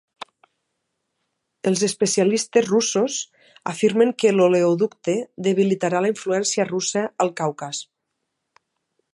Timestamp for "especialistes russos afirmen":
1.87-4.15